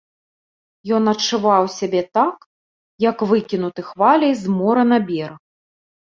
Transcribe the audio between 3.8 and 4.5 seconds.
хваляй з